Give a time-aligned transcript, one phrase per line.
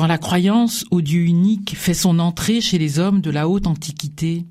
[0.00, 3.66] Quand la croyance au Dieu unique fait son entrée chez les hommes de la haute
[3.66, 4.46] antiquité,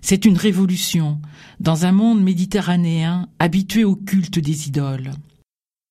[0.00, 1.20] c'est une révolution
[1.60, 5.12] dans un monde méditerranéen habitué au culte des idoles.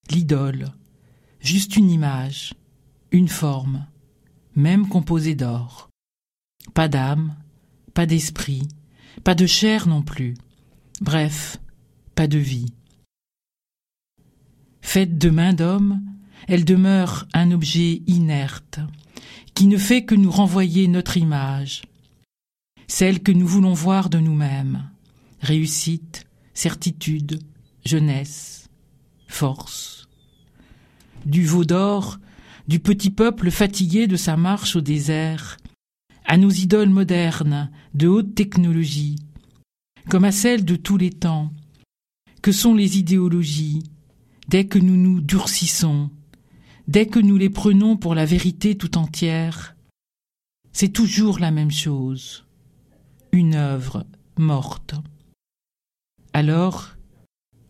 [0.09, 0.73] L'idole,
[1.39, 2.55] juste une image,
[3.11, 3.85] une forme,
[4.57, 5.87] même composée d'or.
[6.73, 7.37] Pas d'âme,
[7.93, 8.67] pas d'esprit,
[9.23, 10.33] pas de chair non plus.
[10.99, 11.57] Bref,
[12.15, 12.73] pas de vie.
[14.81, 16.01] Faite de main d'homme,
[16.47, 18.79] elle demeure un objet inerte,
[19.53, 21.83] qui ne fait que nous renvoyer notre image,
[22.87, 24.89] celle que nous voulons voir de nous-mêmes,
[25.41, 27.39] réussite, certitude,
[27.85, 28.69] jeunesse,
[29.27, 30.07] force.
[31.25, 32.19] Du veau d'or,
[32.67, 35.57] du petit peuple fatigué de sa marche au désert,
[36.25, 39.17] à nos idoles modernes de haute technologie,
[40.09, 41.51] comme à celles de tous les temps,
[42.41, 43.83] que sont les idéologies,
[44.47, 46.09] dès que nous nous durcissons,
[46.87, 49.75] dès que nous les prenons pour la vérité tout entière,
[50.71, 52.45] c'est toujours la même chose,
[53.31, 54.05] une œuvre
[54.37, 54.95] morte.
[56.33, 56.95] Alors,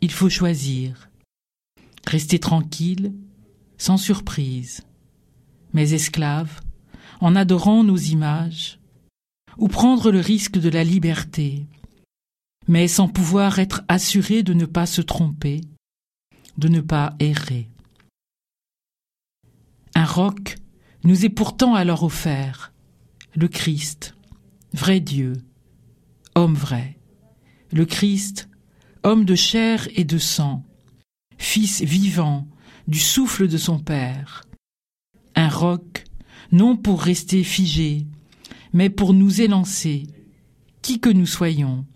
[0.02, 1.10] il faut choisir,
[2.06, 3.14] rester tranquille,
[3.78, 4.82] sans surprise,
[5.74, 6.62] mais esclave,
[7.20, 8.80] en adorant nos images,
[9.58, 11.66] ou prendre le risque de la liberté,
[12.68, 15.62] mais sans pouvoir être assuré de ne pas se tromper,
[16.58, 17.70] de ne pas errer.
[20.14, 20.58] Roc
[21.04, 22.72] nous est pourtant alors offert,
[23.36, 24.16] le Christ,
[24.72, 25.34] vrai Dieu,
[26.36, 27.00] homme vrai,
[27.72, 28.48] le Christ,
[29.02, 30.64] homme de chair et de sang,
[31.40, 32.48] fils vivant
[32.88, 34.44] du souffle de son Père,
[35.34, 36.04] un roc
[36.52, 38.06] non pour rester figé,
[38.72, 40.06] mais pour nous élancer,
[40.84, 41.88] qui que nous soyons,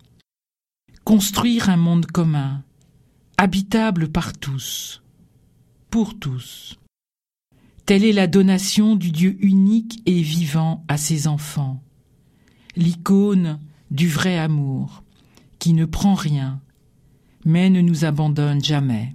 [1.04, 2.64] construire un monde commun,
[3.36, 5.04] habitable par tous,
[5.88, 6.77] pour tous.
[7.88, 11.82] Telle est la donation du Dieu unique et vivant à ses enfants,
[12.76, 13.58] l'icône
[13.90, 15.04] du vrai amour,
[15.58, 16.60] qui ne prend rien,
[17.46, 19.14] mais ne nous abandonne jamais.